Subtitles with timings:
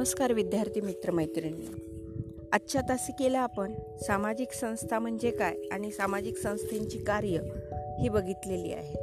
[0.00, 1.66] नमस्कार विद्यार्थी मित्रमैत्रिणी
[2.52, 7.38] आजच्या तासिकेला आपण सामाजिक संस्था म्हणजे काय आणि सामाजिक संस्थेची कार्य
[8.00, 8.96] ही बघितलेली आहेत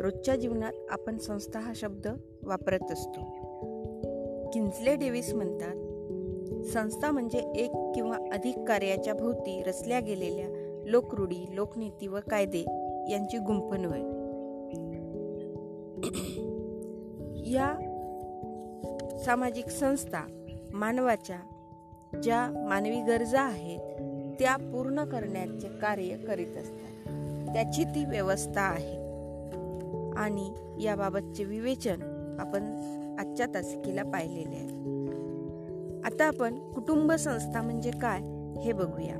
[0.00, 2.08] रोजच्या जीवनात आपण संस्था हा शब्द
[2.42, 3.20] वापरत असतो.
[4.52, 5.74] किन्सले डेव्हिस म्हणतात
[6.66, 10.48] संस्था म्हणजे एक किंवा अधिक कार्याच्या भोवती रचल्या गेलेल्या
[10.86, 12.64] लोकरूढी लोकनीती व कायदे
[13.10, 14.00] यांची गुंफण होय
[17.52, 17.85] या
[19.26, 20.26] सामाजिक संस्था
[20.72, 21.36] मानवाच्या
[22.22, 23.78] ज्या मानवी गरजा आहेत
[24.38, 27.04] त्या पूर्ण करण्याचे कार्य करीत असतात.
[27.54, 28.96] त्याची ती व्यवस्था आहे.
[30.16, 30.52] आणि
[30.84, 32.00] याबाबतचे विवेचन
[32.40, 32.62] आपण
[33.18, 34.68] आजच्या तासिकेला पाहिलेले आहे.
[36.00, 38.20] आता आपण कुटुंब संस्था म्हणजे काय
[38.60, 39.14] हे बघूया.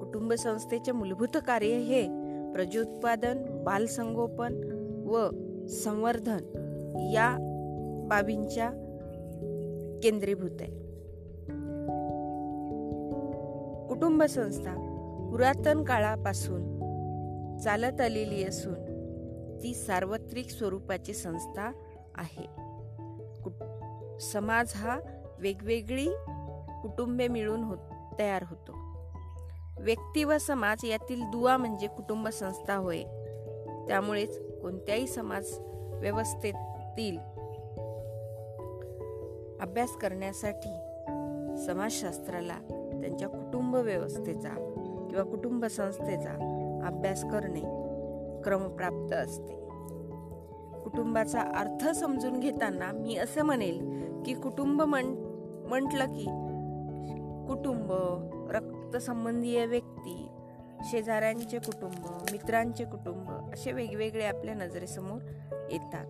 [0.00, 2.02] कुटुंब संस्थेचे मूलभूत कार्य हे
[2.52, 4.54] प्रजोत्पादन बालसंगोपन
[5.06, 5.28] व
[5.66, 6.40] संवर्धन
[7.12, 7.48] या
[8.10, 8.70] बाबींच्या
[10.02, 10.82] केंद्रीभूत आहे.
[13.88, 14.74] कुटुंब संस्था
[15.30, 16.78] पुरातन काळापासून
[17.58, 18.74] चालत आलेली असून
[19.62, 21.72] ती सार्वत्रिक स्वरूपाची संस्था
[22.14, 22.62] आहे.
[24.20, 25.00] समाज हा
[25.38, 26.08] वेगवेगळी
[26.82, 27.74] कुटुंबे मिळून हो
[28.18, 28.72] तयार होतो.
[29.80, 33.02] व्यक्ती व समाज यातील दुवा म्हणजे कुटुंब संस्था होय.
[33.88, 35.46] त्यामुळेच कोणत्याही समाज
[36.00, 37.31] व्यवस्थेतील
[39.62, 40.72] अभ्यास करण्यासाठी
[41.66, 42.54] समाजशास्त्राला
[43.00, 44.48] त्यांच्या कुटुंब व्यवस्थेचा
[45.10, 46.30] किंवा कुटुंब संस्थेचा
[46.86, 47.60] अभ्यास करणे
[48.42, 49.62] क्रमप्राप्त असते.
[50.84, 53.78] कुटुंबाचा अर्थ समजून घेताना मी असं म्हणेल
[54.26, 55.04] की कुटुंब म्हण
[55.68, 56.24] म्हटलं की
[57.48, 57.92] कुटुंब
[58.50, 60.28] रक्तसंबंधीय व्यक्ती
[60.84, 65.20] शेजाऱ्यांचे कुटुंब मित्रांचे कुटुंब असे वेगवेगळे आपल्या नजरेसमोर
[65.70, 66.06] येतात.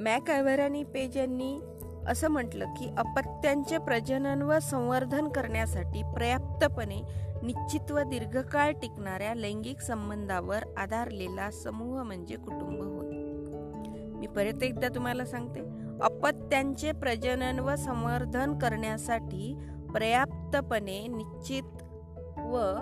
[0.00, 1.60] मॅक आणि पेज यांनी
[2.06, 7.00] असं म्हटलं की अपत्यांचे प्रजनन व संवर्धन करण्यासाठी पर्याप्तपणे
[7.42, 13.10] निश्चित व दीर्घकाळ टिकणाऱ्या लैंगिक संबंधावर आधारलेला समूह म्हणजे कुटुंब होय.
[14.18, 15.60] मी परत एकदा तुम्हाला सांगते
[16.02, 19.58] अपत्यांचे प्रजनन व संवर्धन करण्यासाठी
[19.94, 21.82] पर्याप्तपणे निश्चित
[22.38, 22.74] व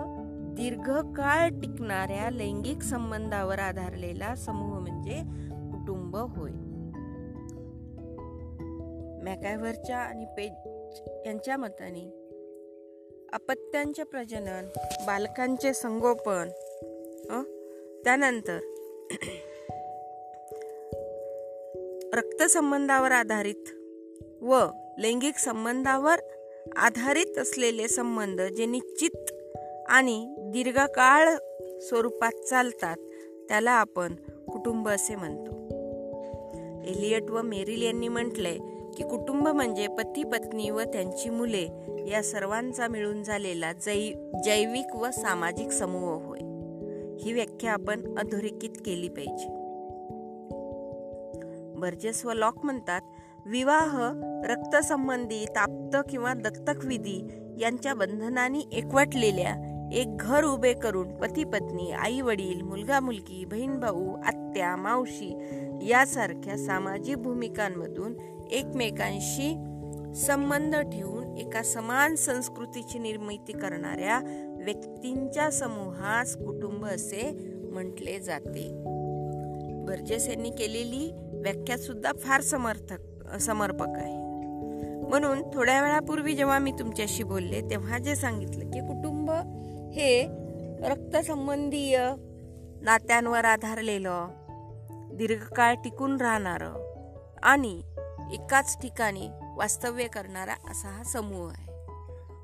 [0.55, 5.21] दीर्घकाळ टिकणाऱ्या लैंगिक संबंधावर आधारलेला समूह म्हणजे
[5.71, 6.51] कुटुंब होय.
[9.23, 10.51] मॅकायव्हरच्या आणि पेज
[11.25, 12.19] यांच्या मताने
[13.33, 14.67] अपत्यांचे प्रजनन
[15.05, 16.49] बालकांचे संगोपन
[18.03, 18.59] त्यानंतर
[22.13, 23.69] रक्तसंबंधावर आधारित
[24.41, 24.65] व
[24.97, 26.19] लैंगिक संबंधावर
[26.77, 29.31] आधारित असलेले संबंध जे निश्चित
[29.87, 31.35] आणि दीर्घकाळ
[31.79, 32.97] स्वरूपात चालतात
[33.49, 34.15] त्याला आपण
[34.51, 35.51] कुटुंब असे म्हणतो.
[36.87, 38.57] एलियट व मेरिल यांनी म्हटलंय
[38.99, 41.67] की कुटुंब म्हणजे पती पत्नी व त्यांची मुले
[42.11, 44.13] या सर्वांचा मिळून झालेला जै
[44.45, 46.39] जैविक व सामाजिक समूह होय.
[47.23, 49.47] ही व्याख्या आपण अधोरेखित केली पाहिजे.
[51.79, 53.01] बर्जेस व लॉक म्हणतात
[53.45, 54.11] विवाह
[54.45, 62.21] रक्तसंबंधी ताप्त किंवा दत्तक विधी यांच्या बंधनाने एकवटलेल्या एक घर उभे करून पती पत्नी आई
[62.21, 65.37] वडील मुलगा मुलगी बहीण भाऊ आत्या मावशी
[65.81, 68.13] यासारख्या सामाजिक भूमिकांमधून
[68.51, 69.55] एकमेकांशी
[70.15, 74.19] संबंध ठेवून एका समान संस्कृतीची निर्मिती करणाऱ्या
[74.63, 77.31] व्यक्तींच्या समूहास कुटुंब असे
[77.63, 78.69] म्हटले जाते.
[79.85, 84.19] बर्जेस यांनी केलेली व्याख्या सुद्धा फार समर्थक समर्पक आहे.
[85.07, 89.31] म्हणून थोड्या वेळापूर्वी जेव्हा मी तुमच्याशी बोलले तेव्हा जे सांगितलं की कुटुंब
[89.93, 90.27] हे
[90.81, 91.99] रक्तसंबंधीय
[92.81, 94.27] नात्यांवर आधारलेलं
[95.13, 96.89] दीर्घकाळ टिकून राहणारं
[97.43, 97.81] आणि
[98.33, 101.69] एकाच ठिकाणी वास्तव्य करणारा असा हा समूह आहे.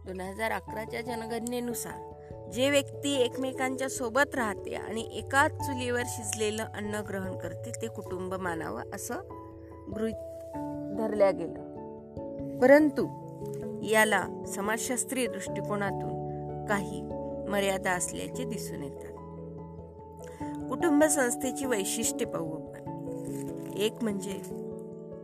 [0.06, 2.16] दोन हजार अकराच्या जनगणनेनुसार
[2.52, 8.82] जे व्यक्ती एकमेकांच्या सोबत राहते आणि एकाच चुलीवर शिजलेलं अन्न ग्रहण करते ते कुटुंब मानावं
[8.94, 9.16] असं
[9.96, 10.16] गृहित
[10.98, 11.76] धरल्या गेलं.
[12.60, 13.08] परंतु
[13.84, 16.26] याला समाजशास्त्रीय दृष्टिकोनातून
[16.66, 17.02] काही
[17.50, 19.12] मर्यादा असल्याचे दिसून येतात.
[20.70, 22.86] कुटुंब संस्थेची वैशिष्ट्ये पाहू आपण.
[23.78, 24.65] एक म्हणजे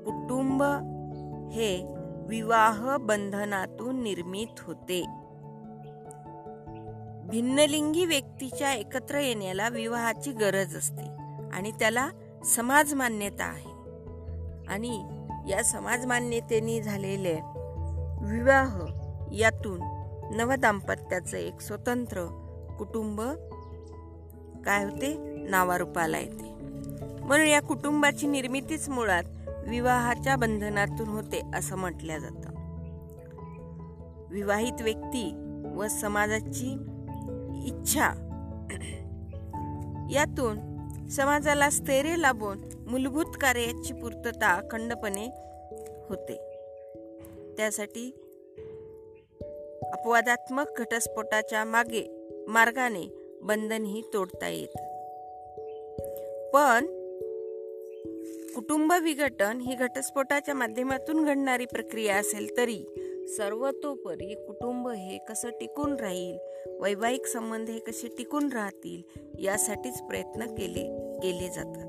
[0.05, 0.63] कुटुंब
[1.51, 1.95] हे
[2.27, 5.01] विवाह बंधनातून निर्मित होते.
[7.29, 11.03] भिन्नलिंगी व्यक्तीच्या एकत्र येण्याला विवाहाची गरज असते
[11.53, 12.09] आणि त्याला
[12.45, 13.71] समाज मान्यता आहे.
[14.67, 15.03] आणि
[15.49, 17.33] या समाज मान्यतेने झालेले
[18.21, 18.79] विवाह
[19.33, 19.79] यातून
[20.35, 22.25] नवदाम्पत्याचं एक स्वतंत्र
[22.77, 23.21] कुटुंब
[24.65, 25.15] काय होते?
[25.49, 26.51] नावारूपाला येते.
[27.25, 29.23] म्हणून या कुटुंबाची निर्मितीच मुळात
[29.67, 32.61] विवाहाच्या बंधनातून होते असं म्हटलं जातं.
[34.29, 35.33] विवाहित व्यक्ती
[35.75, 36.77] व समाजाची
[37.65, 38.27] इच्छा
[40.11, 40.71] यातून
[41.07, 45.25] समाजाला स्थैर्य लाभून मूलभूत कार्याची पूर्तता अखंडपणे
[46.09, 46.35] होते.
[47.57, 48.17] त्यासाठी
[49.83, 54.77] अपवादात्मक घटस्फोटाच्या मागे मार्गाने बंधनही तोडता येत.
[56.53, 57.00] पण
[58.55, 62.85] कुटुंब विघटन ही घटस्फोटाच्या माध्यमातून घडणारी प्रक्रिया असेल तरी
[63.37, 66.37] सर्वतोपरी कुटुंब हे कसं टिकून राहील?
[66.81, 69.19] वैवाहिक संबंध हे कसे टिकून राहतील?
[69.39, 70.83] यासाठीच प्रयत्न केले
[71.19, 71.87] केले जातात.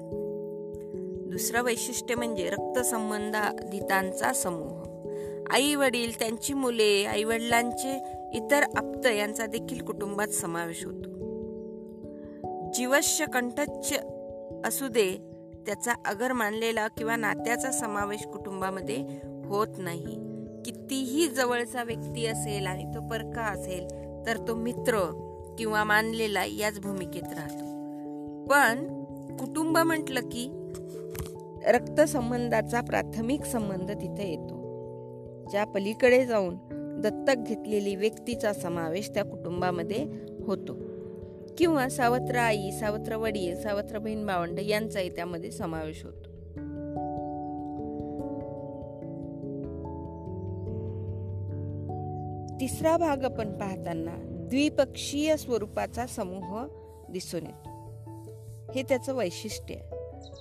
[1.32, 4.82] दुसरं वैशिष्ट्य म्हणजे रक्तसंबंधाधितांचा समूह.
[5.50, 7.96] आई वडील त्यांची मुले आई वडिलांचे
[8.34, 11.12] इतर आप्त यांचा देखील कुटुंबात समावेश होतो.
[12.74, 13.96] जीवश्य कंठच्छ
[14.64, 15.32] असू दे
[15.66, 18.96] त्याचा अगर मानलेला किंवा नात्याचा समावेश कुटुंबामध्ये
[19.44, 20.32] होत नाही.
[20.64, 23.86] कितीही जवळचा व्यक्ती असेल आणि तो परका असेल
[24.26, 24.98] तर तो मित्र
[25.58, 27.64] किंवा मानलेला याच भूमिकेत राहतो.
[28.44, 29.02] पण
[29.36, 30.70] कुटुंब म्हटलं की
[31.66, 34.62] रक्तसंबंधाचा प्राथमिक संबंध तिथे येतो.
[35.50, 36.56] ज्या पलीकडे जाऊन
[37.02, 40.06] दत्तक घेतलेली व्यक्तीचा समावेश त्या कुटुंबामध्ये
[40.46, 40.76] होतो.
[41.58, 46.32] किंवा सावत्र आई सावत्र वडील सावत्र बहीण भावंड यांचाही त्यामध्ये समावेश होतो.
[52.60, 56.66] तिसरा भाग आपण पाहताना द्विपक्षीय स्वरूपाचा समूह
[57.10, 57.70] दिसून येतो.
[58.74, 59.84] हे त्याचं वैशिष्ट्य आहे.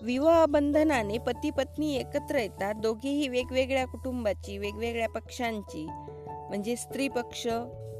[0.03, 2.75] विवाह बंधनाने पती पत्नी एकत्र येतात.
[2.75, 5.87] दोघेही वेगवेगळ्या कुटुंबाची वेगवेगळ्या पक्षांची
[6.49, 7.47] म्हणजे स्त्री पक्ष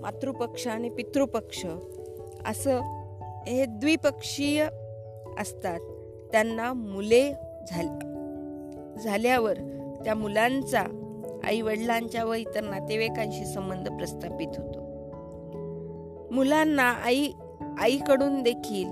[0.01, 1.65] मातृपक्ष आणि पितृपक्ष
[2.45, 3.00] असं
[3.47, 4.63] हे द्विपक्षीय
[5.39, 5.79] असतात.
[6.31, 7.31] त्यांना मुले
[9.03, 9.53] झाल्यावर
[10.05, 10.83] त्या मुलांचा
[11.43, 14.79] आई वडिलांच्या व इतर नातेवाईकांशी संबंध प्रस्थापित होतो.
[16.31, 17.31] मुलांना आई
[17.79, 18.89] आईकडून देखील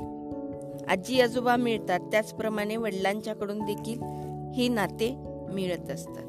[0.89, 1.99] आजी आजोबा मिळतात.
[1.99, 4.01] त्याचप्रमाणे वडिलांच्याकडून देखील
[4.53, 5.15] ही नाते
[5.53, 6.25] मिळत असतात.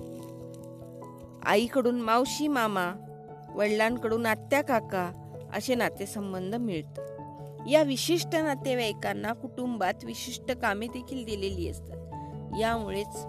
[1.43, 2.93] आईकडून मावशी मामा
[3.55, 5.11] वडिलांकडून आत्या काका
[5.55, 7.10] असे नातेसंबंध मिळतात.
[7.69, 11.97] या विशिष्ट नातेवाईकांना कुटुंबात विशिष्ट कामे देखील दिलेली असतात.
[12.61, 13.27] यामुळेच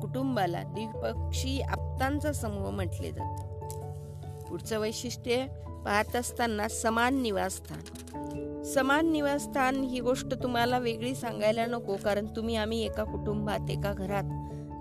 [0.00, 3.42] कुटुंबाला द्विपक्षी आप्तांचा समूह म्हटले जाते.
[4.44, 5.46] पुढचं वैशिष्ट्य
[5.84, 8.62] पाहत असताना समान निवासस्थान.
[8.62, 14.24] समान निवासस्थान ही गोष्ट तुम्हाला वेगळी सांगायला नको कारण तुम्ही आम्ही एका कुटुंबात एका घरात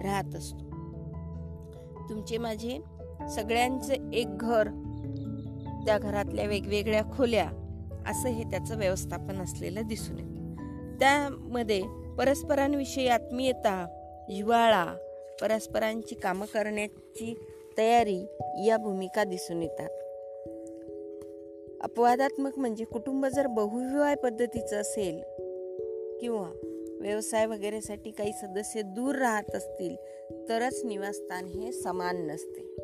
[0.03, 0.65] राहत असतो.
[2.09, 2.79] तुमचे माझे
[3.29, 4.67] सगळ्यांचे एक घर
[5.85, 7.49] त्या घरातल्या वेगवेगळ्या खोल्या
[8.07, 10.55] असं हे त्याचं व्यवस्थापन असलेलं दिसून येतं.
[10.99, 11.81] त्यामध्ये
[12.17, 13.87] परस्परांविषयी आत्मीयता
[14.29, 14.97] जिवाळा
[15.41, 17.39] परस्परांची कामं करण्याची
[17.77, 18.25] तयारी
[18.65, 19.89] या भूमिका दिसून येतात.
[21.81, 25.19] अपवादात्मक म्हणजे कुटुंब जर बहुविवाह पद्धतीचं असेल
[26.21, 26.51] किंवा
[27.01, 29.95] व्यवसाय वगैरेसाठी काही सदस्य दूर राहत असतील
[30.49, 32.75] तरच निवासस्थान हे समान नसते.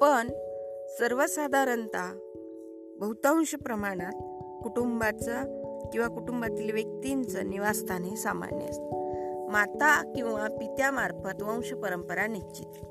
[0.00, 0.28] पण
[0.98, 2.31] सर्वसाधारणतः
[3.02, 4.12] बहुतांश प्रमाणात
[4.62, 5.42] कुटुंबाचं
[5.90, 9.50] किंवा कुटुंबातील व्यक्तींचं निवासस्थान हे सामान्य असतं.
[9.50, 12.84] माता किंवा पित्यामार्फत वंश परंपरा निश्चित.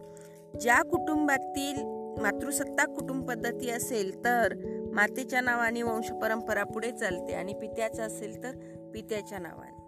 [0.57, 1.83] ज्या कुटुंबातील
[2.21, 4.53] मातृसत्ताक कुटुंब पद्धती असेल तर
[4.93, 8.51] मातेच्या नावाने वंश परंपरा पुढे चालते आणि पित्याचं असेल तर
[8.93, 9.83] पित्याच्या नावाने.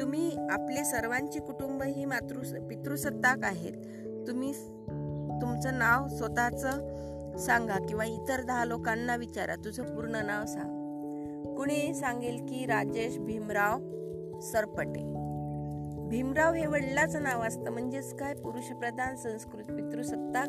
[0.00, 3.72] तुम्ही आपले सर्वांची कुटुंब ही मातृ पितृसत्ताक आहेत.
[4.26, 4.52] तुम्ही
[5.42, 6.96] तुमचं नाव स्वतःचं
[7.38, 9.54] सांगा किंवा इतर दहा लोकांना विचारा.
[9.54, 10.76] तुझं पूर्ण नाव सांग.
[11.56, 13.78] कुणी सांगेल की राजेश भीमराव
[14.40, 15.02] सरपटे?
[16.08, 17.70] भीमराव हे वडिलाचं नाव असतं.
[17.70, 18.34] म्हणजेच काय?
[18.34, 20.48] पुरुषप्रधान संस्कृत पितृसत्ताक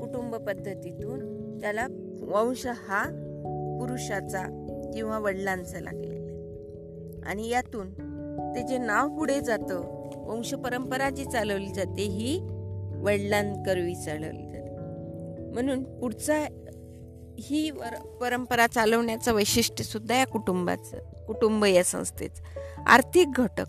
[0.00, 1.86] कुटुंब पद्धतीतून त्याला
[2.22, 3.02] वंश हा
[3.80, 4.42] पुरुषाचा
[4.94, 6.20] किंवा वडिलांचा लागलेला
[7.26, 7.90] आणि यातून
[8.54, 9.80] ते जे नाव पुढे जातं
[10.16, 12.38] वंश परंपरा जी चालवली जाते ही
[13.02, 14.49] वडिलांकरवी चालवली
[15.52, 16.46] म्हणून पुढचा
[17.38, 22.42] ही वर परंपरा चालवण्याचं वैशिष्ट्य सुद्धा या कुटुंबाचं कुटुंब या संस्थेचं.
[22.86, 23.64] आर्थिक घटक.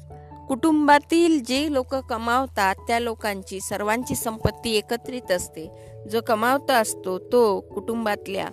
[0.47, 5.71] कुटुंबातील जे लोक कमावतात त्या लोकांची सर्वांची संपत्ती एकत्रित असते.
[6.09, 8.47] जो कमावता असतो तो कुटुंबातल्या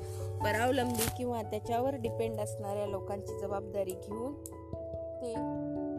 [0.45, 4.35] परावलंबी किंवा त्याच्यावर डिपेंड असणाऱ्या लोकांची जबाबदारी घेऊन
[5.21, 5.35] ते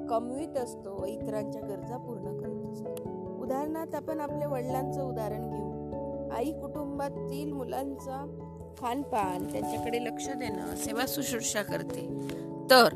[0.07, 2.93] कमवीत असतो व इतरांच्या गरजा पूर्ण करत असतो.
[3.41, 5.68] उदाहरणार्थ आपण आपल्या वडिलांचं उदाहरण घेऊ.
[6.33, 8.35] आई कुटुंबातील मुलांचा
[8.79, 12.19] खानपान त्यांच्याकडे लक्ष देणं सेवा शुश्रूषा करते.
[12.69, 12.93] तर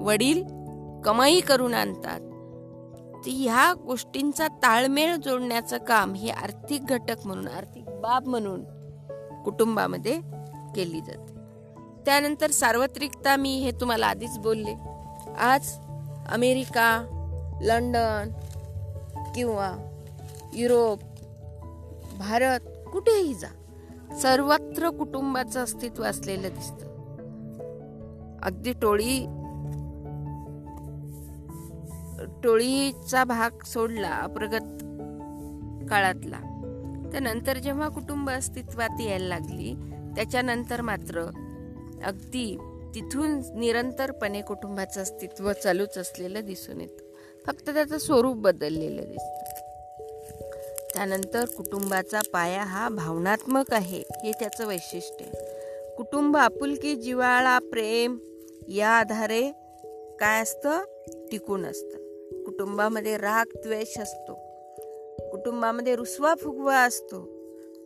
[0.00, 0.44] वडील
[1.04, 2.20] कमाई करून आणतात.
[3.14, 8.64] तर ह्या गोष्टींचा ताळमेळ जोडण्याचं काम हे आर्थिक घटक म्हणून आर्थिक बाब म्हणून
[9.44, 10.20] कुटुंबामध्ये
[10.76, 11.34] केली जाते.
[12.06, 14.74] त्यानंतर सार्वत्रिकता मी हे तुम्हाला आधीच बोलले.
[15.38, 15.72] आज
[16.32, 17.14] अमेरिका
[17.62, 18.30] लंडन
[19.34, 19.72] किंवा
[20.52, 20.98] युरोप
[22.18, 22.60] भारत
[22.92, 23.48] कुठेही जा.
[24.22, 26.88] सर्वत्र कुटुंबाचं अस्तित्व असलेलं दिसतं.
[28.42, 29.26] अगदी टोळी
[32.44, 34.84] टोळीचा भाग सोडला प्रगत
[35.90, 36.40] काळातला.
[37.12, 39.74] त्यानंतर जेव्हा कुटुंब अस्तित्वात यायला लागली
[40.16, 41.20] त्याच्यानंतर मात्र
[42.04, 42.58] अगदी
[42.94, 47.04] तिथून निरंतरपणे कुटुंबाचं अस्तित्व चालूच असलेलं दिसून येतं.
[47.46, 49.47] फक्त त्याचं स्वरूप बदललेलं दिसतं.
[50.98, 55.44] त्यानंतर कुटुंबाचा पाया हा भावनात्मक आहे हे त्याचं वैशिष्ट्य आहे.
[55.96, 58.18] कुटुंब आपुलकी जिवाळा प्रेम
[58.68, 59.50] या आधारे
[60.20, 60.80] काय असतं?
[61.30, 61.96] टिकून असतं.
[62.44, 64.34] कुटुंबामध्ये राग द्वेष असतो.
[65.30, 67.28] कुटुंबामध्ये रुसवा फुगवा असतो.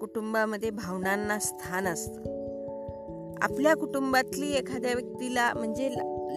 [0.01, 2.43] कुटुंबामध्ये भावनांना स्थान असतं.
[3.43, 5.91] आपल्या कुटुंबातली एखाद्या व्यक्तीला म्हणजे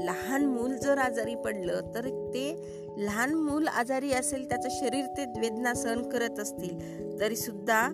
[0.05, 2.55] लहान मूल जर आजारी पडलं तर ते
[2.97, 6.79] लहान मूल आजारी असेल त्याचं शरीर ते वेदना सहन करत असतील
[7.19, 7.89] तरी सुद्धा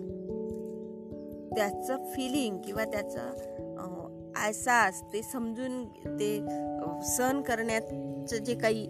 [1.56, 3.30] त्याचं फिलिंग किंवा त्याचं
[4.36, 6.40] आयसास ते समजून ते
[7.16, 8.84] सहन करण्याचं जे काही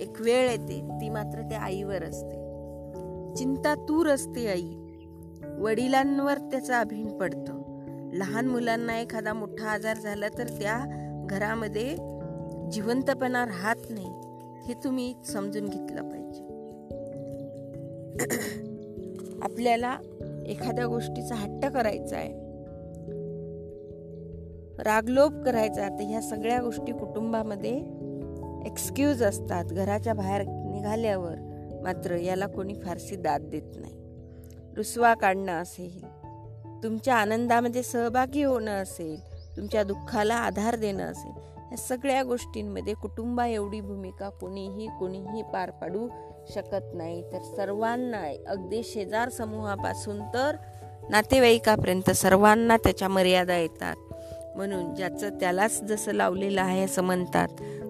[0.00, 2.34] एक वेळ येते ती मात्र त्या आईवर असते.
[3.36, 4.74] चिंता तूर असते आई.
[5.58, 7.62] वडिलांवर त्याचा अभिन पडतं.
[8.12, 10.84] लहान मुलांना एखादा मोठा आजार झाला तर त्या
[11.30, 11.96] घरामध्ये
[12.72, 14.31] जिवंतपणा राहत नाही.
[14.66, 16.52] हे तुम्ही समजून घेतलं पाहिजे.
[19.42, 19.98] आपल्याला
[20.46, 22.42] एखाद्या गोष्टीचा हट्ट करायचा आहे
[24.78, 27.76] रागलोप करायचा तर ह्या सगळ्या गोष्टी कुटुंबामध्ये
[28.66, 29.64] एक्सक्यूज असतात.
[29.64, 31.34] घराच्या बाहेर निघाल्यावर
[31.82, 33.94] मात्र याला कोणी फारशी दाद देत नाही.
[34.76, 36.04] रुसवा काढणं असेल
[36.82, 39.20] तुमच्या आनंदामध्ये सहभागी होणं असेल
[39.56, 46.08] तुमच्या दुःखाला आधार देणं असेल या सगळ्या गोष्टींमध्ये कुटुंबा एवढी भूमिका कोणीही कोणीही पार पाडू
[46.54, 47.22] शकत नाही.
[47.32, 50.56] तर सर्वांना अगदी शेजार समूहापासून तर
[51.10, 53.96] नातेवाईकापर्यंत सर्वांना त्याच्या मर्यादा येतात.
[54.56, 57.48] म्हणून ज्याचं त्यालाच जसं लावलेलं आहे असं म्हणतात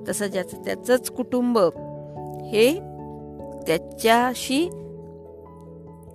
[0.09, 1.59] तसं ज्याचं त्याचंच कुटुंब
[2.45, 2.75] हे
[3.67, 4.69] त्याच्याशी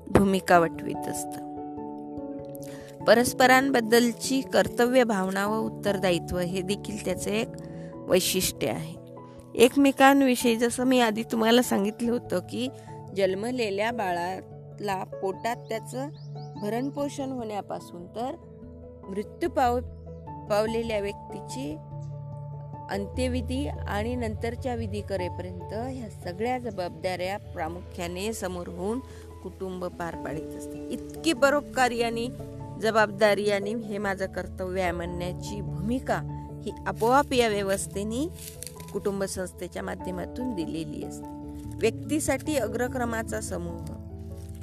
[0.08, 1.47] भूमिका वटवीत असतं.
[3.08, 7.48] परस्परांबद्दलची कर्तव्य भावना व उत्तरदायित्व हे देखील त्याचे एक
[7.96, 8.96] वैशिष्ट्य आहे.
[9.56, 12.68] एकमेकांविषयी जसं मी आधी तुम्हाला सांगितलं होतं की
[13.18, 16.10] जन्मलेल्या बाळाला पोटात त्याचं
[16.62, 18.36] भरणपोषण होण्यापासून तर
[19.10, 19.80] मृत्यू पाव
[20.50, 21.76] पावलेल्या व्यक्तीची
[22.90, 29.00] अंत्यविधी आणि नंतरच्या विधी करेपर्यंत ह्या सगळ्या जबाबदाऱ्या प्रामुख्याने समोर होऊन
[29.44, 32.30] कुटुंब पार पाडित असते इतकी परोपकारी आणि
[32.81, 36.22] जबाबदारी आणि हे माझं कर्तव्य आहे म्हणण्याची भूमिका
[36.63, 38.27] ही आपोआप या व्यवस्थेने
[38.93, 41.25] कुटुंब संस्थेच्या माध्यमातून दिलेली असते.
[41.81, 43.86] व्यक्तीसाठी अग्रक्रमाचा समूह.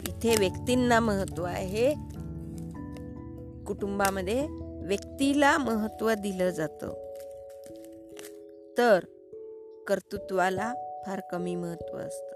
[0.09, 1.95] इथे व्यक्तींना महत्त्व आहे.
[3.67, 4.47] कुटुंबामध्ये
[4.87, 6.89] व्यक्तीला महत्त्व दिलं जातं.
[8.79, 8.99] तर
[9.87, 10.75] कर्तृत्वाला
[11.07, 12.35] फार कमी महत्त्व असतं.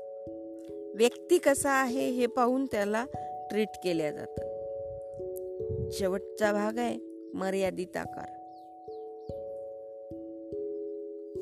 [0.97, 3.05] व्यक्ती कसा आहे हे पाहून त्याला
[3.51, 4.48] ट्रीट केल्या जातं
[5.93, 6.99] शेवटचा भाग आहे
[7.35, 8.27] मर्यादित आकार.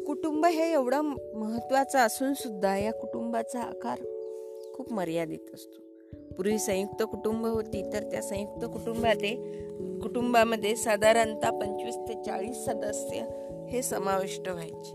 [0.07, 1.01] कुटुंब हे एवढं
[1.35, 3.99] महत्वाचं असून सुद्धा या कुटुंबाचा आकार
[4.75, 5.83] खूप मर्यादित असतो.
[6.37, 9.35] पूर्वी संयुक्त कुटुंब होती तर त्या संयुक्त कुटुंबाते
[10.03, 13.25] कुटुंबामध्ये साधारणतः पंचवीस ते चाळीस सदस्य
[13.71, 14.93] हे समाविष्ट व्हायचे.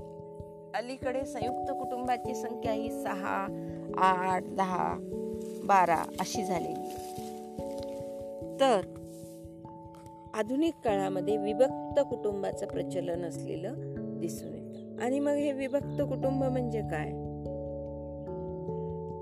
[0.76, 3.48] अलीकडे संयुक्त कुटुंबाची संख्या ही सहा
[3.98, 4.96] आठ दहा
[5.64, 6.90] बारा अशी झालेली
[8.60, 8.82] तर
[10.34, 13.74] आधुनिक काळामध्ये विभक्त कुटुंबाचं प्रचलन असलेलं
[14.20, 15.04] दिसून येतं.
[15.04, 17.10] आणि मग हे विभक्त कुटुंब म्हणजे काय?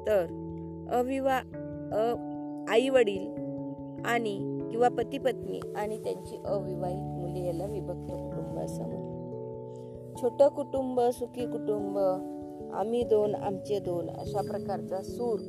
[0.07, 0.25] तर
[0.91, 1.41] अविवा
[2.69, 3.27] आई वडील
[4.05, 10.21] आणि किंवा पती पत्नी आणि त्यांची अविवाहित मुले याला विभक्त कुटुंब असं म्हणतात.
[10.21, 11.97] छोटं कुटुंब सुखी कुटुंब
[12.73, 15.39] आम्ही दोन आमचे दोन अशा प्रकारचा सूर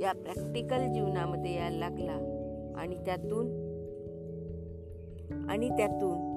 [0.00, 2.30] या प्रॅक्टिकल जीवनामध्ये यायला लागला.
[2.76, 3.63] आणि त्यातून
[5.50, 6.34] आणि त्यातून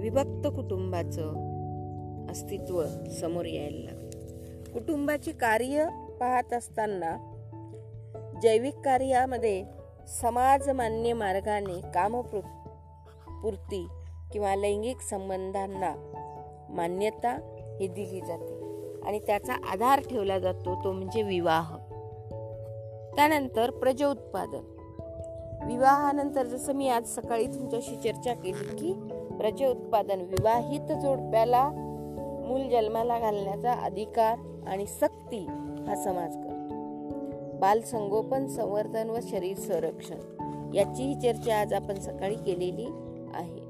[0.00, 1.56] विभक्त कुटुंबाचं
[2.30, 2.84] अस्तित्व
[3.20, 4.10] समोर यायला लागलं.
[4.72, 5.88] कुटुंबाची कार्य
[6.20, 7.32] पाहत असताना
[8.42, 9.64] जैविक कार्यामध्ये
[10.08, 13.88] समाजमान्य मार्गाने कामपूर्ती
[14.32, 16.12] किंवा लैंगिक संबंधांना
[16.68, 17.32] मान्यता
[17.80, 18.60] ही दिली जाते
[19.02, 21.76] आणि त्याचा आधार ठेवला जातो तो म्हणजे विवाह.
[23.16, 24.75] त्यानंतर प्रज उत्पादन
[25.66, 28.92] विवाहानंतर जसं मी आज सकाळी तुमच्याशी चर्चा केली की
[29.36, 31.70] प्रज उत्पादन विवाहित जोडप्याला
[32.46, 35.46] मूल जन्माला घालण्याचा अधिकार आणि सक्ती
[35.88, 37.58] हा समाज करतो.
[37.58, 40.18] बाल संगोपन संवर्धन व शरीर संरक्षण
[40.74, 42.86] याचीही चर्चा आज आपण सकाळी केलेली
[43.34, 43.60] आहे.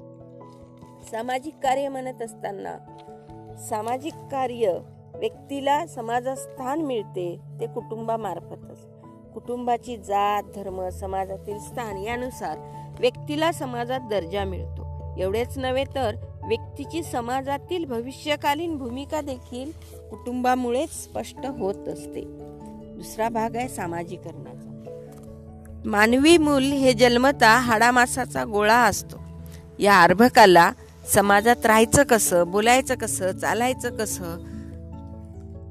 [1.11, 2.77] सामाजिक कार्य म्हणत असताना
[3.69, 4.77] सामाजिक कार्य
[5.15, 8.96] व्यक्तीला समाजात स्थान मिळते ते कुटुंबामार्फतच.
[9.37, 12.57] कुटुंबाची जात धर्म समाजातील स्थान यानुसार
[12.99, 15.15] व्यक्तीला समाजात दर्जा मिळतो.
[15.17, 16.15] एवढेच नव्हे तर
[16.47, 19.71] व्यक्तीची समाजातील भविष्यकालीन भूमिका देखील
[20.09, 22.21] कुटुंबामुळेच स्पष्ट होत असते.
[22.95, 24.95] दुसरा भाग आहे सामाजिकरणाचा.
[25.85, 29.17] मानवी मूल हे जन्मता हाडामासाचा गोळा असतो.
[29.79, 30.71] या अर्भकाला
[31.13, 34.37] समाजात राहायचं कसं बोलायचं कसं चालायचं कसं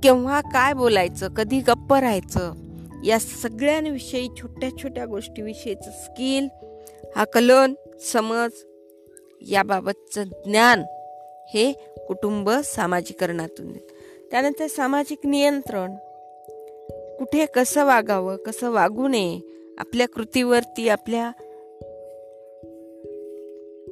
[0.02, 2.65] केव्हा काय बोलायचं कधी गप्प राहायचं
[3.04, 6.48] या सगळ्यांविषयी छोट्या छोट्या गोष्टीविषयीचं स्किल
[7.16, 8.50] आकलन समज
[9.40, 10.82] याबाबतचं ज्ञान
[11.54, 11.72] हे
[12.08, 13.72] कुटुंब सामाजिकरणातून
[14.30, 15.94] त्यानंतर सामाजिक नियंत्रण.
[17.18, 19.40] कुठे कसं वागावं कसं वागू नये
[19.78, 21.30] आपल्या कृतीवरती आपल्या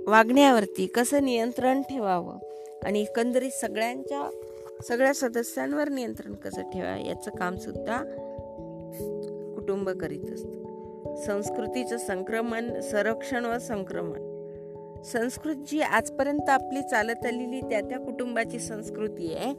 [0.07, 2.39] वागण्यावरती कसं नियंत्रण ठेवावं
[2.85, 4.41] आणि एकंदरीत सगळ्यांच्या
[4.89, 8.24] सगळ्या सदस्यांवर नियंत्रण कसं ठेवा याचं काम सुद्धा
[8.99, 11.15] कुटुंब करीत असतं.
[11.27, 14.33] संस्कृतीचं संक्रमण संरक्षण व संक्रमण.
[15.05, 19.53] संस्कृत जी आजपर्यंत आपली चालत आलेली त्या त्या कुटुंबाची संस्कृती आहे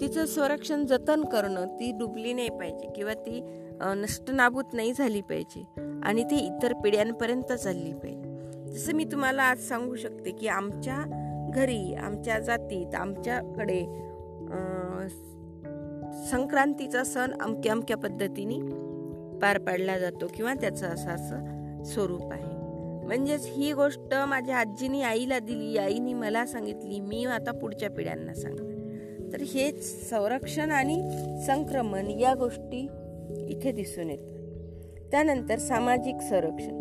[0.00, 3.40] तिचं संरक्षण जतन करणं ती डुबली नाही पाहिजे किंवा ती
[3.82, 5.64] नष्ट नाबूत नाही झाली पाहिजे
[6.04, 8.72] आणि ती इतर पिढ्यांपर्यंत चालली पाहिजे.
[8.72, 11.02] जसं मी तुम्हाला आज सांगू शकते की आमच्या
[11.54, 13.80] घरी आमच्या जातीत आमच्याकडे
[16.24, 18.58] संक्रांतीचा सण अमक्या अमक्या पद्धतीने
[19.38, 21.36] पार पाडला जातो किंवा त्याचं असं असं
[21.84, 22.56] स्वरूप आहे.
[23.06, 25.78] म्हणजेच ही गोष्ट माझ्या आजीनी आईला दिली.
[25.78, 27.00] आईनी मला सांगितली.
[27.00, 28.76] मी आता पुढच्या पिढ्यांना सांगते
[29.32, 31.10] तर हेच संरक्षण आणि
[31.46, 32.88] संक्रमण या गोष्टी
[33.48, 34.32] इथे दिसून येतात.
[35.10, 36.78] त्यानंतर सामाजिक संरक्षण.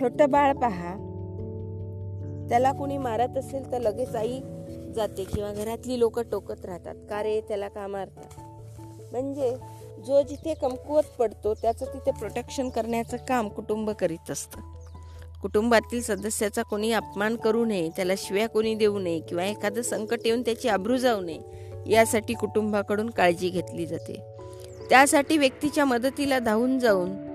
[0.00, 1.04] छोटं बाळ पहा.
[2.48, 4.40] त्याला कुणी मारत असेल तर लगेच आई
[4.94, 8.40] जाते किंवा घरातली लोक टोकत राहतात का रे त्याला का मारतात
[9.12, 9.56] म्हणजे
[10.06, 14.60] जो जिथे कमकुवत पडतो त्याचं तिथे प्रोटेक्शन करण्याचं काम कुटुंब करीत असतं.
[15.42, 20.42] कुटुंबातील सदस्याचा कोणी अपमान करू नये त्याला शिव्या कोणी देऊ नये किंवा एखादं संकट येऊन
[20.42, 21.38] त्याची आबरू जाऊ नये
[21.86, 24.20] यासाठी कुटुंबाकडून काळजी घेतली जाते.
[24.90, 27.28] त्यासाठी व्यक्तीच्या मदतीला धावून जाऊन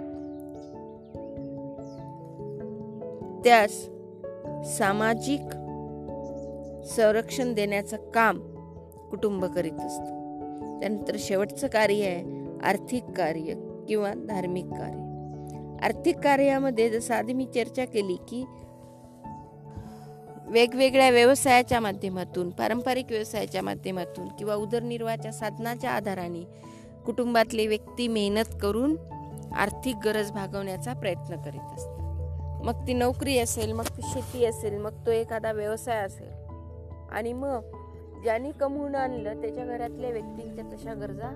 [3.44, 3.72] त्यास
[4.78, 5.40] सामाजिक
[6.84, 8.40] संरक्षण देण्याचं काम
[9.12, 10.80] कुटुंब करीत असतं.
[10.80, 13.54] त्यानंतर शेवटचं कार्य आहे आर्थिक कार्य
[13.88, 15.04] किंवा धार्मिक कार्य.
[15.86, 18.46] आर्थिक कार्यामध्ये जसं आधी मी चर्चा केली की
[20.48, 26.48] वेगवेगळ्या व्यवसायाच्या माध्यमातून पारंपरिक व्यवसायाच्या माध्यमातून किंवा उदरनिर्वाहाच्या साधनाच्या आधाराने
[27.06, 28.98] कुटुंबातले व्यक्ती मेहनत करून
[29.56, 32.00] आर्थिक गरज भागवण्याचा प्रयत्न करीत असतात.
[32.64, 36.43] मग ती नोकरी असेल मग ती शेती असेल मग तो एखादा व्यवसाय असेल
[37.14, 37.72] आणि मग
[38.24, 41.30] ज्यांनी कमवून आणलं त्याच्या घरातल्या व्यक्तींच्या तशा गरजा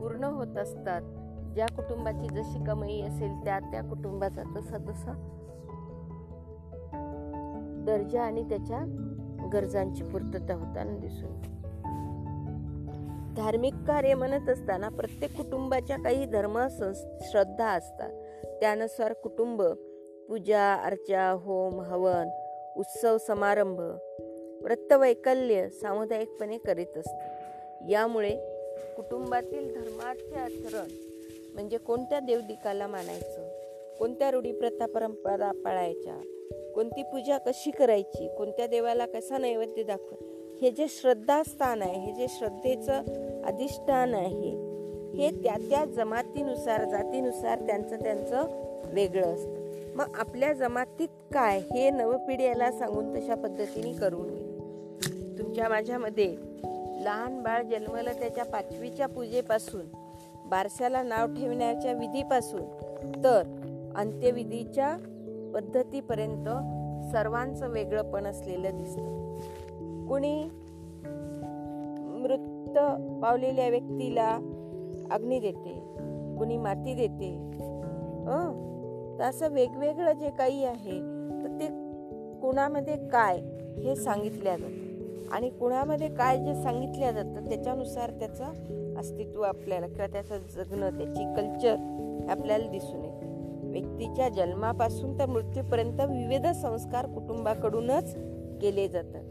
[0.00, 1.02] पूर्ण होत असतात.
[1.54, 5.12] ज्या कुटुंबाची जशी कमाई असेल त्या त्या कुटुंबाचा तसा तसा
[7.86, 8.78] दर्जा आणि त्याच्या
[9.52, 11.40] गरजांची पूर्तता होताना दिसून
[13.36, 16.58] धार्मिक कार्य म्हणत असताना प्रत्येक कुटुंबाच्या काही धर्म
[17.22, 18.10] श्रद्धा असतात.
[18.60, 19.62] त्यानुसार कुटुंब
[20.28, 22.28] पूजा अर्चा होम हवन
[22.76, 23.80] उत्सव समारंभ
[24.62, 27.92] व्रतवैकल्य सामुदायिकपणे करीत असते.
[27.92, 28.30] यामुळे
[28.96, 30.88] कुटुंबातील धर्माचे आचरण
[31.54, 33.48] म्हणजे कोणत्या देवदिकाला मानायचं
[33.98, 36.14] कोणत्या रूढी प्रथा परंपरा पाळायच्या
[36.74, 40.16] कोणती पूजा कशी करायची कोणत्या देवाला कसा नैवेद्य दाखव
[40.62, 42.92] हे जे श्रद्धास्थान आहे हे जे श्रद्धेचं
[43.44, 44.50] अधिष्ठान आहे
[45.16, 48.46] हे त्या त्या जमातीनुसार जातीनुसार त्यांचं त्यांचं
[48.94, 49.61] वेगळं असतं.
[49.96, 54.52] मग आपल्या जमातीत काय हे नवपिढीला सांगून तशा पद्धतीने करून घे
[55.38, 56.36] तुमच्या माझ्यामध्ये
[57.04, 59.86] लहान बाळ जन्मलं त्याच्या पाचवीच्या पूजेपासून
[60.46, 62.60] बारशाला नाव ठेवण्याच्या विधीपासून
[63.24, 63.42] तर
[63.96, 64.96] अंत्यविधीच्या
[65.54, 66.48] पद्धतीपर्यंत
[67.12, 69.36] सर्वांचं वेगळंपण असलेलं दिसतं.
[70.06, 70.44] कुणी
[72.22, 72.78] मृत
[73.22, 74.38] पावलेल्या व्यक्तीला
[75.10, 75.74] अग्नी देते
[76.38, 77.52] कुणी माती देते
[79.18, 81.00] तर असं वेगवेगळं जे काही आहे
[81.42, 81.66] तर ते
[82.40, 83.40] कुणामध्ये काय
[83.82, 84.82] हे सांगितल्या जातं.
[85.32, 88.44] आणि कुणामध्ये काय जे सांगितलं जातं त्याच्यानुसार त्याचं
[88.96, 91.76] अस्तित्व आपल्याला किंवा त्याचं जगणं त्याची कल्चर
[92.28, 93.32] आपल्याला दिसून येते.
[93.68, 98.14] व्यक्तीच्या जन्मापासून तर मृत्यूपर्यंत विविध संस्कार कुटुंबाकडूनच
[98.60, 99.24] केले जातात.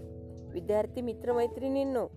[0.54, 2.08] विद्यार्थी मित्रमैत्रिणींनो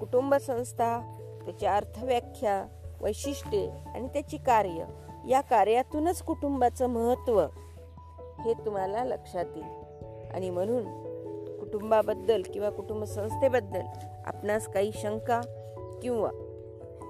[0.00, 2.66] कुटुंब संस्था त्याची अर्थव्याख्या
[3.00, 4.84] वैशिष्ट्ये आणि त्याची कार्य
[5.28, 7.40] या कार्यातूनच कुटुंबाचं महत्त्व
[8.40, 9.82] हे तुम्हाला लक्षात येईल.
[10.34, 10.84] आणि म्हणून
[11.58, 13.80] कुटुंबाबद्दल किंवा कुटुंब संस्थेबद्दल
[14.26, 15.40] आपणास काही शंका
[16.02, 16.30] किंवा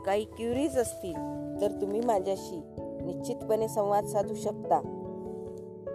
[0.07, 1.15] काही क्युरीज असतील
[1.61, 4.81] तर तुम्ही माझ्याशी निश्चितपणे संवाद साधू शकता.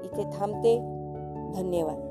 [0.03, 0.77] इथे थांबते.
[1.61, 2.06] धन्यवाद.